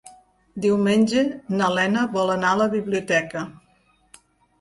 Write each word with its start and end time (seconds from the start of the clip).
Diumenge 0.63 1.25
na 1.59 1.67
Lena 1.73 2.05
vol 2.15 2.31
anar 2.37 2.53
a 2.57 2.59
la 2.63 2.67
biblioteca. 2.73 3.45